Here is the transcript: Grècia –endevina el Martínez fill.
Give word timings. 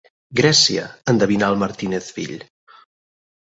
Grècia 0.37 0.85
–endevina 0.91 1.51
el 1.53 1.59
Martínez 1.65 2.11
fill. 2.19 2.35